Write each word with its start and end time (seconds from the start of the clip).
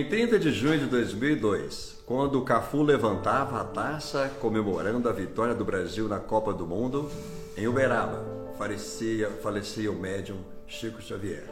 Em 0.00 0.08
30 0.08 0.38
de 0.38 0.50
junho 0.50 0.78
de 0.78 0.86
2002, 0.86 2.02
quando 2.06 2.38
o 2.38 2.42
Cafu 2.42 2.82
levantava 2.82 3.60
a 3.60 3.64
taça 3.64 4.30
comemorando 4.40 5.06
a 5.06 5.12
vitória 5.12 5.54
do 5.54 5.62
Brasil 5.62 6.08
na 6.08 6.18
Copa 6.18 6.54
do 6.54 6.66
Mundo, 6.66 7.10
em 7.54 7.68
Uberaba, 7.68 8.24
falecia, 8.56 9.28
falecia 9.42 9.92
o 9.92 9.94
médium 9.94 10.38
Chico 10.66 11.02
Xavier. 11.02 11.44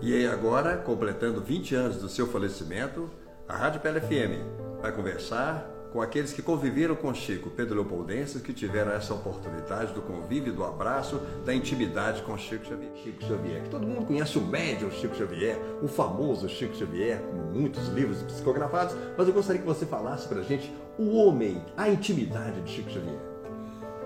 E 0.00 0.24
agora, 0.24 0.76
completando 0.76 1.40
20 1.40 1.74
anos 1.74 1.96
do 1.96 2.08
seu 2.08 2.28
falecimento, 2.28 3.10
a 3.48 3.56
Rádio 3.56 3.80
PLFM 3.80 4.38
vai 4.80 4.92
conversar 4.92 5.68
com 5.96 6.02
aqueles 6.02 6.30
que 6.30 6.42
conviveram 6.42 6.94
com 6.94 7.14
Chico, 7.14 7.48
Pedro 7.48 7.76
Leopoldenses, 7.76 8.42
que 8.42 8.52
tiveram 8.52 8.92
essa 8.92 9.14
oportunidade 9.14 9.94
do 9.94 10.02
convívio, 10.02 10.52
do 10.52 10.62
abraço, 10.62 11.18
da 11.42 11.54
intimidade 11.54 12.20
com 12.20 12.36
Chico 12.36 12.66
Xavier. 12.66 12.90
Chico 13.02 13.24
Xavier, 13.24 13.62
que 13.62 13.70
todo 13.70 13.86
mundo 13.86 14.04
conhece 14.04 14.36
o 14.36 14.42
médium 14.42 14.90
Chico 14.90 15.16
Xavier, 15.16 15.58
o 15.80 15.88
famoso 15.88 16.50
Chico 16.50 16.76
Xavier, 16.76 17.22
com 17.22 17.58
muitos 17.58 17.88
livros 17.88 18.20
psicografados, 18.24 18.94
mas 19.16 19.26
eu 19.26 19.32
gostaria 19.32 19.58
que 19.58 19.66
você 19.66 19.86
falasse 19.86 20.28
para 20.28 20.40
a 20.40 20.42
gente 20.42 20.70
o 20.98 21.16
homem, 21.16 21.64
a 21.74 21.88
intimidade 21.88 22.60
de 22.60 22.72
Chico 22.72 22.90
Xavier. 22.90 23.18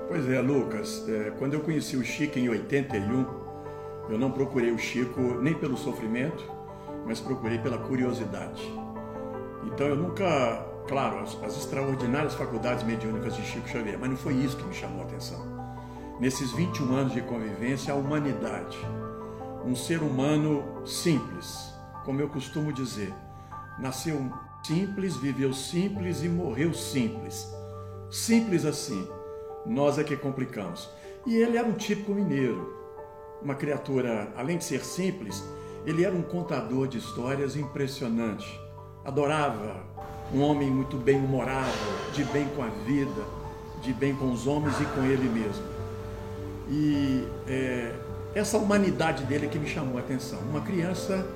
Pois 0.07 0.31
é, 0.31 0.41
Lucas, 0.41 1.05
é, 1.09 1.33
quando 1.41 1.55
eu 1.55 1.61
conheci 1.61 1.97
o 1.97 2.05
Chico 2.05 2.39
em 2.39 2.49
81, 2.49 3.27
eu 4.09 4.17
não 4.17 4.31
procurei 4.31 4.71
o 4.71 4.79
Chico 4.79 5.21
nem 5.43 5.55
pelo 5.55 5.77
sofrimento, 5.77 6.45
mas 7.05 7.19
procurei 7.19 7.59
pela 7.59 7.79
curiosidade. 7.79 8.63
Então 9.65 9.89
eu 9.89 9.97
nunca 9.97 10.70
claro, 10.91 11.21
as, 11.21 11.41
as 11.45 11.57
extraordinárias 11.57 12.35
faculdades 12.35 12.83
mediúnicas 12.83 13.37
de 13.37 13.43
Chico 13.43 13.69
Xavier, 13.69 13.97
mas 13.99 14.11
não 14.11 14.17
foi 14.17 14.35
isso 14.35 14.57
que 14.57 14.65
me 14.65 14.75
chamou 14.75 15.03
a 15.03 15.05
atenção. 15.05 15.41
Nesses 16.19 16.51
21 16.51 16.93
anos 16.97 17.13
de 17.15 17.23
convivência, 17.23 17.95
a 17.95 17.97
humanidade. 17.97 18.77
Um 19.65 19.77
ser 19.77 20.03
humano 20.03 20.85
simples, 20.85 21.73
como 22.05 22.21
eu 22.21 22.29
costumo 22.29 22.73
dizer. 22.73 23.15
Nasceu 23.79 24.21
simples, 24.67 25.17
viveu 25.17 25.55
simples 25.55 26.25
e 26.25 26.29
morreu 26.29 26.75
simples. 26.75 27.47
Simples 28.11 28.65
assim. 28.65 29.09
Nós 29.65 29.97
é 29.97 30.03
que 30.03 30.17
complicamos. 30.17 30.91
E 31.25 31.37
ele 31.37 31.57
era 31.57 31.69
um 31.69 31.75
típico 31.75 32.13
mineiro. 32.13 32.77
Uma 33.41 33.55
criatura, 33.55 34.33
além 34.37 34.59
de 34.59 34.65
ser 34.65 34.85
simples, 34.85 35.43
ele 35.87 36.05
era 36.05 36.15
um 36.15 36.23
contador 36.23 36.89
de 36.89 36.99
histórias 36.99 37.55
impressionante. 37.55 38.61
Adorava 39.05 39.90
um 40.33 40.43
homem 40.43 40.71
muito 40.71 40.97
bem-humorado, 40.97 41.71
de 42.13 42.25
bem 42.25 42.47
com 42.55 42.63
a 42.63 42.69
vida, 42.87 43.23
de 43.83 43.93
bem 43.93 44.15
com 44.15 44.31
os 44.31 44.47
homens 44.47 44.81
e 44.81 44.85
com 44.85 45.03
ele 45.03 45.29
mesmo. 45.29 45.65
E 46.69 47.27
é, 47.49 47.93
essa 48.35 48.57
humanidade 48.59 49.25
dele 49.25 49.47
é 49.47 49.49
que 49.49 49.59
me 49.59 49.69
chamou 49.69 49.97
a 49.97 50.01
atenção. 50.01 50.39
Uma 50.51 50.61
criança 50.61 51.27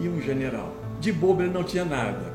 e 0.00 0.08
um 0.08 0.20
general. 0.20 0.74
De 1.00 1.12
bobo 1.12 1.42
ele 1.42 1.52
não 1.52 1.62
tinha 1.62 1.84
nada, 1.84 2.34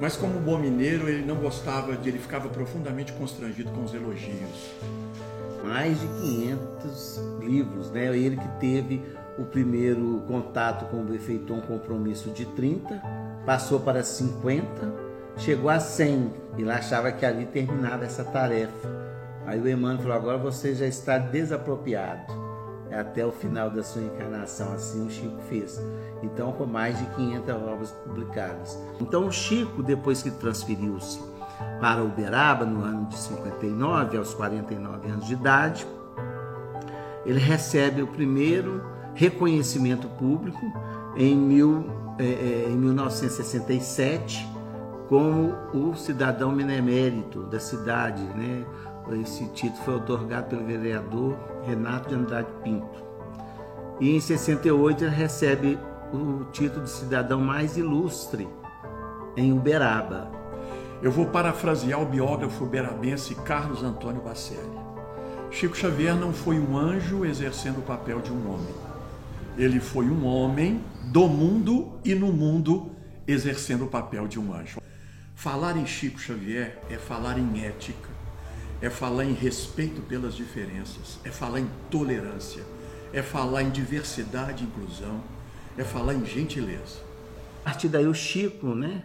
mas 0.00 0.16
como 0.16 0.38
bom 0.38 0.58
mineiro 0.58 1.08
ele 1.08 1.24
não 1.24 1.36
gostava 1.36 1.96
de, 1.96 2.08
ele 2.08 2.18
ficava 2.18 2.48
profundamente 2.48 3.12
constrangido 3.12 3.70
com 3.70 3.84
os 3.84 3.94
elogios. 3.94 4.70
Mais 5.64 5.98
de 5.98 6.06
500 6.06 7.20
livros, 7.40 7.90
né? 7.90 8.16
Ele 8.16 8.36
que 8.36 8.48
teve 8.60 9.02
o 9.38 9.44
primeiro 9.44 10.22
contato 10.26 10.86
com 10.90 11.04
o 11.04 11.14
efeitou 11.14 11.56
um 11.56 11.60
compromisso 11.60 12.30
de 12.30 12.44
30, 12.44 13.02
passou 13.44 13.80
para 13.80 14.02
50 14.02 15.07
chegou 15.38 15.70
a 15.70 15.80
100 15.80 16.32
e 16.56 16.62
ele 16.62 16.70
achava 16.70 17.10
que 17.12 17.24
ali 17.24 17.46
terminava 17.46 18.04
essa 18.04 18.24
tarefa. 18.24 18.88
Aí 19.46 19.58
o 19.60 19.68
Emmanuel 19.68 19.98
falou: 19.98 20.16
agora 20.16 20.38
você 20.38 20.74
já 20.74 20.86
está 20.86 21.16
desapropriado. 21.16 22.36
É 22.90 22.98
até 22.98 23.24
o 23.24 23.30
final 23.30 23.70
da 23.70 23.82
sua 23.82 24.02
encarnação, 24.02 24.72
assim 24.72 25.06
o 25.06 25.10
Chico 25.10 25.38
fez. 25.48 25.78
Então, 26.22 26.52
com 26.52 26.64
mais 26.64 26.98
de 26.98 27.04
500 27.16 27.54
obras 27.54 27.90
publicadas. 27.90 28.78
Então, 28.98 29.26
o 29.26 29.32
Chico, 29.32 29.82
depois 29.82 30.22
que 30.22 30.30
transferiu-se 30.30 31.20
para 31.80 32.02
Uberaba, 32.02 32.64
no 32.64 32.82
ano 32.82 33.06
de 33.06 33.18
59, 33.18 34.16
aos 34.16 34.32
49 34.32 35.06
anos 35.06 35.26
de 35.26 35.34
idade, 35.34 35.86
ele 37.26 37.38
recebe 37.38 38.00
o 38.00 38.06
primeiro 38.06 38.82
reconhecimento 39.14 40.08
público 40.08 40.64
em, 41.14 41.36
mil, 41.36 41.84
eh, 42.18 42.68
em 42.70 42.76
1967 42.76 44.57
como 45.08 45.54
o 45.72 45.94
cidadão 45.96 46.54
benemérito 46.54 47.44
da 47.44 47.58
cidade. 47.58 48.22
Né? 48.22 48.64
Esse 49.22 49.46
título 49.48 49.82
foi 49.84 49.94
otorgado 49.94 50.48
pelo 50.48 50.64
vereador 50.64 51.36
Renato 51.66 52.10
de 52.10 52.14
Andrade 52.14 52.48
Pinto. 52.62 53.02
E 54.00 54.14
em 54.14 54.20
68 54.20 55.04
ele 55.04 55.14
recebe 55.14 55.78
o 56.12 56.44
título 56.52 56.84
de 56.84 56.90
cidadão 56.90 57.40
mais 57.40 57.76
ilustre 57.76 58.48
em 59.36 59.52
Uberaba. 59.52 60.30
Eu 61.02 61.10
vou 61.10 61.26
parafrasear 61.26 62.00
o 62.00 62.06
biógrafo 62.06 62.64
uberabense 62.64 63.34
Carlos 63.34 63.82
Antônio 63.82 64.20
Bacelli. 64.20 64.78
Chico 65.50 65.76
Xavier 65.76 66.14
não 66.14 66.32
foi 66.32 66.58
um 66.58 66.76
anjo 66.76 67.24
exercendo 67.24 67.78
o 67.78 67.82
papel 67.82 68.20
de 68.20 68.30
um 68.30 68.52
homem. 68.52 68.74
Ele 69.56 69.80
foi 69.80 70.06
um 70.06 70.26
homem 70.26 70.80
do 71.04 71.26
mundo 71.26 71.92
e 72.04 72.14
no 72.14 72.32
mundo 72.32 72.90
exercendo 73.26 73.84
o 73.84 73.88
papel 73.88 74.28
de 74.28 74.38
um 74.38 74.52
anjo. 74.52 74.80
Falar 75.38 75.76
em 75.76 75.86
Chico 75.86 76.18
Xavier 76.18 76.76
é 76.90 76.96
falar 76.96 77.38
em 77.38 77.64
ética, 77.64 78.08
é 78.82 78.90
falar 78.90 79.24
em 79.24 79.32
respeito 79.32 80.02
pelas 80.02 80.34
diferenças, 80.34 81.20
é 81.22 81.30
falar 81.30 81.60
em 81.60 81.70
tolerância, 81.88 82.64
é 83.12 83.22
falar 83.22 83.62
em 83.62 83.70
diversidade 83.70 84.64
e 84.64 84.66
inclusão, 84.66 85.22
é 85.76 85.84
falar 85.84 86.14
em 86.14 86.26
gentileza. 86.26 86.98
A 87.64 87.66
partir 87.66 87.86
daí 87.86 88.08
o 88.08 88.14
Chico, 88.14 88.74
né, 88.74 89.04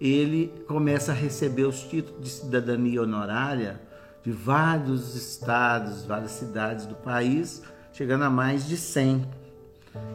ele 0.00 0.50
começa 0.66 1.12
a 1.12 1.14
receber 1.14 1.64
os 1.64 1.82
títulos 1.82 2.18
de 2.18 2.30
cidadania 2.30 3.02
honorária 3.02 3.78
de 4.22 4.32
vários 4.32 5.14
estados, 5.14 6.06
várias 6.06 6.30
cidades 6.30 6.86
do 6.86 6.94
país, 6.94 7.62
chegando 7.92 8.24
a 8.24 8.30
mais 8.30 8.66
de 8.66 8.78
100. 8.78 9.28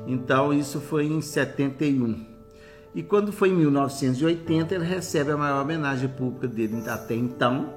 Então 0.08 0.52
isso 0.52 0.82
foi 0.82 1.06
em 1.06 1.22
71. 1.22 2.29
E 2.94 3.04
quando 3.04 3.32
foi 3.32 3.50
em 3.50 3.56
1980, 3.56 4.74
ele 4.74 4.86
recebe 4.86 5.32
a 5.32 5.38
maior 5.38 5.62
homenagem 5.62 6.10
pública 6.10 6.48
dele 6.48 6.82
até 6.88 7.14
então, 7.14 7.74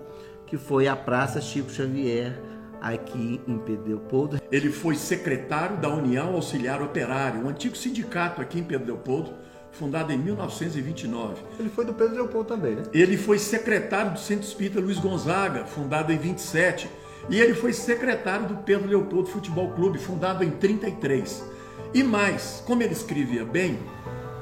que 0.47 0.56
foi 0.56 0.89
a 0.89 0.97
Praça 0.97 1.41
Chico 1.41 1.71
Xavier, 1.71 2.41
aqui 2.81 3.41
em 3.47 3.59
Pedro 3.59 3.89
Leopoldo. 3.89 4.41
Ele 4.51 4.71
foi 4.71 4.95
secretário 4.97 5.77
da 5.77 5.89
União 5.89 6.34
Auxiliar 6.34 6.83
Operário, 6.83 7.45
um 7.45 7.49
antigo 7.49 7.77
sindicato 7.77 8.41
aqui 8.41 8.59
em 8.59 8.65
Pedro 8.65 8.87
Leopoldo, 8.87 9.34
fundado 9.71 10.12
em 10.12 10.19
1929. 10.19 11.43
Ele 11.59 11.69
foi 11.69 11.84
do 11.84 11.95
Pedro 11.95 12.15
Leopoldo 12.15 12.49
também, 12.49 12.75
né? 12.75 12.83
Ele 12.93 13.17
foi 13.17 13.39
secretário 13.39 14.12
do 14.12 14.19
Centro 14.19 14.47
Espírita 14.47 14.81
Luiz 14.81 14.99
Gonzaga, 14.99 15.65
fundado 15.65 16.12
em 16.12 16.19
27. 16.19 16.91
E 17.28 17.39
ele 17.39 17.55
foi 17.55 17.72
secretário 17.72 18.47
do 18.47 18.56
Pedro 18.56 18.89
Leopoldo 18.89 19.28
Futebol 19.28 19.71
Clube, 19.72 19.99
fundado 19.99 20.43
em 20.43 20.51
33. 20.51 21.45
E 21.95 22.03
mais, 22.03 22.62
como 22.67 22.83
ele 22.83 22.93
escrevia 22.93 23.45
bem, 23.45 23.78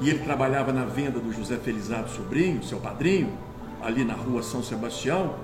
e 0.00 0.08
ele 0.08 0.20
trabalhava 0.20 0.72
na 0.72 0.84
venda 0.84 1.20
do 1.20 1.32
José 1.32 1.56
Felizardo 1.56 2.10
Sobrinho, 2.10 2.62
seu 2.62 2.78
padrinho, 2.80 3.36
ali 3.82 4.04
na 4.04 4.14
rua 4.14 4.42
São 4.42 4.62
Sebastião, 4.62 5.34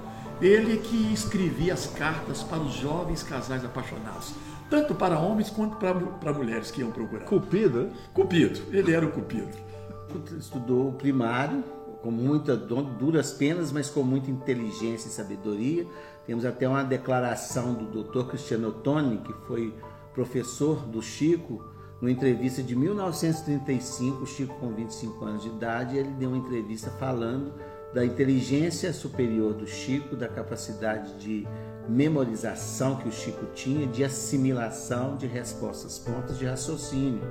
ele 0.40 0.78
que 0.78 1.12
escrevia 1.12 1.74
as 1.74 1.86
cartas 1.86 2.42
para 2.42 2.58
os 2.58 2.74
jovens 2.74 3.22
casais 3.22 3.64
apaixonados, 3.64 4.34
tanto 4.68 4.94
para 4.94 5.18
homens 5.18 5.50
quanto 5.50 5.76
para, 5.76 5.94
para 5.94 6.32
mulheres 6.32 6.70
que 6.70 6.80
iam 6.80 6.90
procurar. 6.90 7.24
Cupido? 7.24 7.90
Cupido, 8.12 8.60
ele 8.70 8.92
era 8.92 9.06
o 9.06 9.12
Cupido. 9.12 9.56
Estudou 10.38 10.88
o 10.88 10.92
primário, 10.92 11.62
com 12.02 12.10
muitas 12.10 12.58
duras 12.58 13.32
penas, 13.32 13.72
mas 13.72 13.90
com 13.90 14.02
muita 14.02 14.30
inteligência 14.30 15.08
e 15.08 15.10
sabedoria. 15.10 15.86
Temos 16.26 16.44
até 16.44 16.68
uma 16.68 16.84
declaração 16.84 17.74
do 17.74 18.04
Dr. 18.04 18.28
Cristiano 18.28 18.68
Ottoni, 18.68 19.18
que 19.18 19.32
foi 19.46 19.74
professor 20.14 20.86
do 20.86 21.02
Chico, 21.02 21.64
numa 22.00 22.10
entrevista 22.10 22.62
de 22.62 22.76
1935, 22.76 24.22
o 24.22 24.26
Chico 24.26 24.54
com 24.60 24.72
25 24.72 25.24
anos 25.24 25.42
de 25.42 25.48
idade, 25.48 25.96
ele 25.96 26.10
deu 26.10 26.30
uma 26.30 26.38
entrevista 26.38 26.90
falando 26.90 27.54
da 27.94 28.04
inteligência 28.04 28.92
superior 28.92 29.54
do 29.54 29.66
Chico, 29.66 30.14
da 30.14 30.28
capacidade 30.28 31.18
de 31.18 31.46
memorização 31.88 32.96
que 32.96 33.08
o 33.08 33.12
Chico 33.12 33.46
tinha, 33.54 33.86
de 33.86 34.04
assimilação 34.04 35.16
de 35.16 35.26
respostas 35.26 35.98
prontas 35.98 36.38
de 36.38 36.44
raciocínio. 36.44 37.22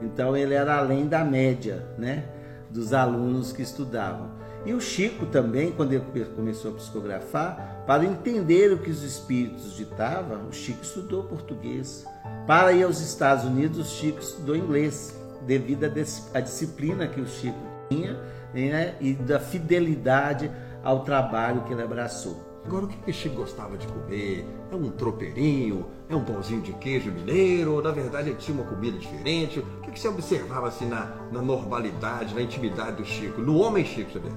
Então 0.00 0.36
ele 0.36 0.54
era 0.54 0.76
além 0.76 1.08
da 1.08 1.24
média, 1.24 1.84
né, 1.98 2.28
dos 2.70 2.92
alunos 2.92 3.52
que 3.52 3.62
estudavam. 3.62 4.30
E 4.64 4.72
o 4.72 4.80
Chico 4.80 5.26
também, 5.26 5.72
quando 5.72 5.92
ele 5.92 6.04
começou 6.34 6.70
a 6.70 6.74
psicografar, 6.74 7.84
para 7.86 8.04
entender 8.04 8.72
o 8.72 8.78
que 8.78 8.90
os 8.90 9.02
espíritos 9.02 9.76
ditavam, 9.76 10.48
o 10.48 10.52
Chico 10.52 10.82
estudou 10.82 11.24
português. 11.24 12.06
Para 12.46 12.72
ir 12.72 12.84
aos 12.84 13.00
Estados 13.00 13.44
Unidos, 13.44 13.78
o 13.78 13.84
Chico 13.84 14.20
estudou 14.20 14.56
inglês, 14.56 15.14
devido 15.46 15.84
à 16.32 16.40
disciplina 16.40 17.06
que 17.06 17.20
o 17.20 17.26
Chico 17.26 17.58
tinha 17.90 18.18
né, 18.54 18.94
e 19.00 19.12
da 19.12 19.38
fidelidade 19.38 20.50
ao 20.82 21.04
trabalho 21.04 21.62
que 21.64 21.72
ele 21.72 21.82
abraçou. 21.82 22.53
Agora, 22.66 22.86
o 22.86 22.88
que 22.88 23.10
o 23.10 23.14
Chico 23.14 23.36
gostava 23.36 23.76
de 23.76 23.86
comer? 23.86 24.46
É 24.72 24.74
um 24.74 24.90
tropeirinho? 24.90 25.86
É 26.08 26.16
um 26.16 26.24
pãozinho 26.24 26.62
de 26.62 26.72
queijo 26.72 27.12
mineiro? 27.12 27.82
Na 27.82 27.90
verdade, 27.90 28.30
ele 28.30 28.38
tinha 28.38 28.56
uma 28.58 28.66
comida 28.66 28.98
diferente? 28.98 29.60
O 29.60 29.90
que 29.90 30.00
você 30.00 30.08
observava 30.08 30.68
assim 30.68 30.86
na, 30.86 31.14
na 31.30 31.42
normalidade, 31.42 32.34
na 32.34 32.40
intimidade 32.40 32.96
do 32.96 33.04
Chico? 33.04 33.42
No 33.42 33.58
homem 33.58 33.84
Chico, 33.84 34.12
você 34.12 34.18
vê? 34.18 34.30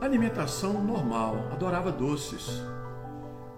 Alimentação 0.00 0.72
normal. 0.82 1.36
Adorava 1.52 1.92
doces. 1.92 2.62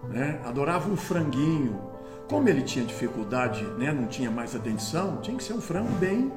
Né? 0.08 0.40
Adorava 0.44 0.90
um 0.90 0.96
franguinho. 0.96 1.80
Como 2.28 2.48
ele 2.48 2.62
tinha 2.62 2.84
dificuldade, 2.84 3.62
né? 3.78 3.92
não 3.92 4.08
tinha 4.08 4.32
mais 4.32 4.56
atenção, 4.56 5.18
tinha 5.18 5.36
que 5.36 5.44
ser 5.44 5.52
um 5.52 5.60
frango 5.60 5.92
bem, 5.92 6.32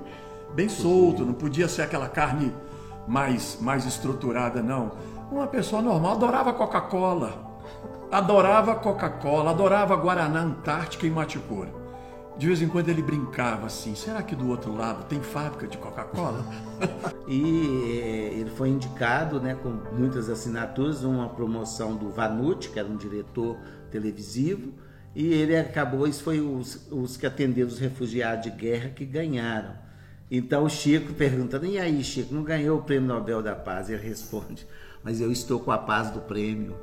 bem 0.53 0.69
solto. 0.69 1.25
Não 1.25 1.33
podia 1.33 1.67
ser 1.67 1.81
aquela 1.81 2.07
carne 2.07 2.53
mais, 3.09 3.57
mais 3.59 3.87
estruturada, 3.87 4.61
não. 4.61 4.91
Uma 5.31 5.47
pessoa 5.47 5.81
normal 5.81 6.13
adorava 6.13 6.53
Coca-Cola. 6.53 7.49
Adorava 8.11 8.75
Coca-Cola, 8.75 9.49
adorava 9.49 9.95
Guaraná 9.95 10.41
Antártica 10.41 11.07
e 11.07 11.09
Maticura. 11.09 11.73
De 12.37 12.47
vez 12.47 12.61
em 12.61 12.67
quando 12.67 12.87
ele 12.89 13.01
brincava 13.01 13.65
assim: 13.65 13.95
será 13.95 14.21
que 14.21 14.35
do 14.35 14.47
outro 14.47 14.75
lado 14.75 15.05
tem 15.05 15.21
fábrica 15.21 15.67
de 15.67 15.77
Coca-Cola? 15.77 16.45
e 17.27 17.99
eh, 18.01 18.39
ele 18.39 18.49
foi 18.51 18.69
indicado 18.69 19.41
né, 19.41 19.57
com 19.61 19.69
muitas 19.95 20.29
assinaturas, 20.29 21.03
uma 21.03 21.29
promoção 21.29 21.95
do 21.95 22.09
Vanucci, 22.09 22.69
que 22.69 22.79
era 22.79 22.87
um 22.87 22.95
diretor 22.95 23.57
televisivo, 23.91 24.71
e 25.15 25.33
ele 25.33 25.57
acabou, 25.57 26.07
isso 26.07 26.23
foi 26.23 26.39
os, 26.39 26.87
os 26.91 27.17
que 27.17 27.25
atenderam 27.25 27.67
os 27.67 27.79
refugiados 27.79 28.43
de 28.43 28.51
guerra 28.51 28.89
que 28.89 29.03
ganharam. 29.03 29.88
Então 30.31 30.63
o 30.63 30.69
Chico 30.69 31.13
perguntando, 31.13 31.65
e 31.65 31.79
aí 31.79 32.03
Chico, 32.03 32.33
não 32.33 32.43
ganhou 32.43 32.79
o 32.79 32.83
Prêmio 32.83 33.07
Nobel 33.07 33.41
da 33.41 33.55
Paz? 33.55 33.89
Ele 33.89 34.01
responde, 34.01 34.67
mas 35.03 35.19
eu 35.19 35.31
estou 35.31 35.59
com 35.59 35.71
a 35.71 35.77
paz 35.77 36.11
do 36.11 36.19
prêmio. 36.19 36.75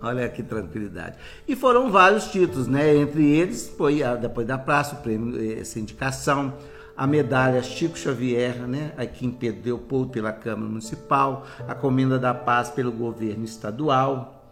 Olha 0.00 0.28
que 0.28 0.42
tranquilidade. 0.42 1.16
E 1.46 1.56
foram 1.56 1.90
vários 1.90 2.26
títulos, 2.28 2.66
né? 2.66 2.94
Entre 2.94 3.24
eles 3.24 3.72
foi 3.76 4.00
depois 4.20 4.46
da 4.46 4.58
praça, 4.58 4.96
o 4.96 5.02
prêmio 5.02 5.58
essa 5.58 5.78
indicação, 5.78 6.54
a 6.96 7.06
medalha 7.06 7.62
Chico 7.62 7.98
Xavier, 7.98 8.56
né? 8.66 8.92
Aqui 8.96 9.26
em 9.26 9.30
Pedro 9.30 9.62
Leopoldo 9.64 10.10
pela 10.10 10.32
Câmara 10.32 10.68
Municipal, 10.68 11.46
a 11.66 11.74
Comenda 11.74 12.18
da 12.18 12.34
Paz 12.34 12.68
pelo 12.68 12.92
governo 12.92 13.44
estadual. 13.44 14.43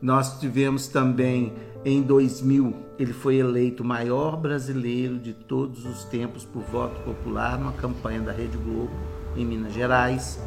Nós 0.00 0.40
tivemos 0.40 0.88
também 0.88 1.52
em 1.84 2.00
2000, 2.00 2.74
ele 2.98 3.12
foi 3.12 3.36
eleito 3.36 3.82
o 3.82 3.86
maior 3.86 4.36
brasileiro 4.36 5.18
de 5.18 5.34
todos 5.34 5.84
os 5.84 6.04
tempos 6.04 6.44
por 6.44 6.62
voto 6.62 7.00
popular 7.02 7.58
numa 7.58 7.72
campanha 7.72 8.20
da 8.20 8.32
Rede 8.32 8.56
Globo 8.56 8.90
em 9.36 9.44
Minas 9.44 9.74
Gerais. 9.74 10.40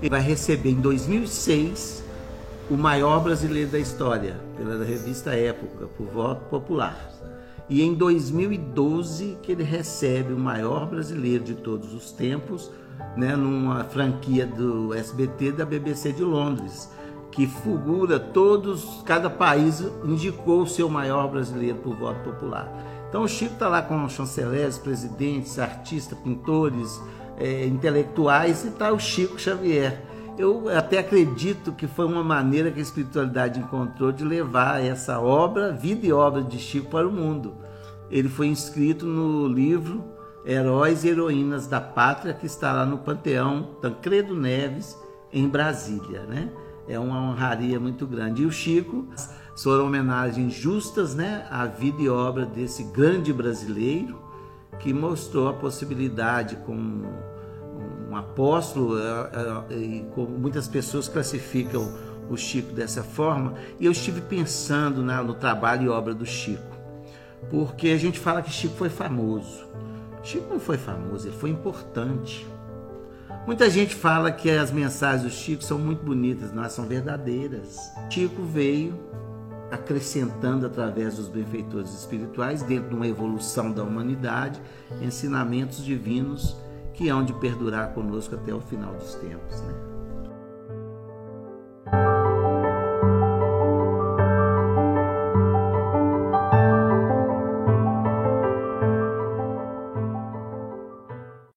Ele 0.00 0.08
vai 0.08 0.20
receber 0.20 0.70
em 0.70 0.80
2006 0.80 2.04
o 2.70 2.76
maior 2.76 3.20
brasileiro 3.20 3.70
da 3.70 3.78
história, 3.78 4.36
pela 4.56 4.84
revista 4.84 5.34
Época, 5.34 5.86
por 5.86 6.06
voto 6.06 6.44
popular. 6.48 7.10
E 7.68 7.82
em 7.82 7.94
2012 7.94 9.38
que 9.42 9.52
ele 9.52 9.62
recebe 9.62 10.32
o 10.32 10.38
maior 10.38 10.86
brasileiro 10.86 11.44
de 11.44 11.54
todos 11.54 11.92
os 11.92 12.10
tempos, 12.12 12.70
né, 13.16 13.36
numa 13.36 13.84
franquia 13.84 14.46
do 14.46 14.94
SBT 14.94 15.52
da 15.52 15.64
BBC 15.64 16.12
de 16.12 16.22
Londres, 16.22 16.90
que 17.38 17.46
figura 17.46 18.18
todos, 18.18 19.00
cada 19.04 19.30
país 19.30 19.80
indicou 20.04 20.62
o 20.62 20.66
seu 20.66 20.88
maior 20.88 21.30
brasileiro 21.30 21.78
por 21.78 21.94
voto 21.94 22.18
popular. 22.24 22.68
Então 23.08 23.22
o 23.22 23.28
Chico 23.28 23.52
está 23.52 23.68
lá 23.68 23.80
com 23.80 24.08
chanceleres, 24.08 24.76
presidentes, 24.76 25.56
artistas, 25.56 26.18
pintores, 26.18 27.00
é, 27.36 27.64
intelectuais 27.64 28.64
e 28.64 28.68
está 28.68 28.90
o 28.90 28.98
Chico 28.98 29.38
Xavier 29.38 30.02
eu 30.38 30.68
até 30.68 30.98
acredito 30.98 31.72
que 31.72 31.88
foi 31.88 32.06
uma 32.06 32.22
maneira 32.22 32.70
que 32.70 32.78
a 32.78 32.82
espiritualidade 32.82 33.58
encontrou 33.58 34.12
de 34.12 34.24
levar 34.24 34.80
essa 34.80 35.18
obra, 35.18 35.72
vida 35.72 36.06
e 36.06 36.12
obra 36.12 36.42
de 36.42 36.58
Chico 36.58 36.88
para 36.88 37.08
o 37.08 37.12
mundo. 37.12 37.56
Ele 38.08 38.28
foi 38.28 38.46
inscrito 38.46 39.04
no 39.04 39.48
livro 39.48 40.04
Heróis 40.46 41.02
e 41.02 41.08
Heroínas 41.08 41.66
da 41.66 41.80
Pátria, 41.80 42.32
que 42.32 42.46
está 42.46 42.72
lá 42.72 42.86
no 42.86 42.98
Panteão 42.98 43.74
Tancredo 43.82 44.34
Neves, 44.34 44.96
em 45.32 45.48
Brasília. 45.48 46.22
Né? 46.22 46.48
É 46.88 46.98
uma 46.98 47.20
honraria 47.20 47.78
muito 47.78 48.06
grande. 48.06 48.42
E 48.42 48.46
o 48.46 48.50
Chico 48.50 49.06
foram 49.56 49.86
homenagens 49.86 50.54
justas 50.54 51.14
né, 51.14 51.46
à 51.50 51.66
vida 51.66 52.00
e 52.00 52.08
obra 52.08 52.46
desse 52.46 52.82
grande 52.84 53.32
brasileiro 53.32 54.18
que 54.78 54.92
mostrou 54.92 55.48
a 55.48 55.52
possibilidade 55.52 56.56
com 56.64 56.74
um 58.08 58.16
apóstolo, 58.16 58.98
é, 58.98 59.74
é, 59.74 59.76
e 59.76 60.06
muitas 60.38 60.66
pessoas 60.66 61.08
classificam 61.08 61.92
o 62.30 62.36
Chico 62.36 62.72
dessa 62.72 63.02
forma, 63.02 63.54
e 63.78 63.86
eu 63.86 63.92
estive 63.92 64.20
pensando 64.20 65.02
no 65.02 65.34
trabalho 65.34 65.84
e 65.84 65.88
obra 65.88 66.14
do 66.14 66.26
Chico, 66.26 66.76
porque 67.50 67.88
a 67.88 67.96
gente 67.96 68.18
fala 68.18 68.42
que 68.42 68.50
Chico 68.50 68.74
foi 68.76 68.88
famoso. 68.88 69.66
Chico 70.22 70.46
não 70.50 70.60
foi 70.60 70.76
famoso, 70.76 71.28
ele 71.28 71.36
foi 71.36 71.50
importante. 71.50 72.46
Muita 73.48 73.70
gente 73.70 73.94
fala 73.94 74.30
que 74.30 74.50
as 74.50 74.70
mensagens 74.70 75.22
do 75.22 75.30
Chico 75.30 75.64
são 75.64 75.78
muito 75.78 76.04
bonitas, 76.04 76.52
não 76.52 76.68
são 76.68 76.84
verdadeiras. 76.84 77.78
Chico 78.10 78.42
veio 78.42 78.94
acrescentando 79.70 80.66
através 80.66 81.16
dos 81.16 81.28
benfeitores 81.28 81.88
espirituais, 81.94 82.60
dentro 82.60 82.90
de 82.90 82.94
uma 82.94 83.08
evolução 83.08 83.72
da 83.72 83.82
humanidade, 83.82 84.60
ensinamentos 85.00 85.82
divinos 85.82 86.58
que 86.92 87.08
hão 87.08 87.24
de 87.24 87.32
perdurar 87.32 87.94
conosco 87.94 88.34
até 88.34 88.52
o 88.52 88.60
final 88.60 88.92
dos 88.92 89.14
tempos. 89.14 89.62
Né? 89.62 89.97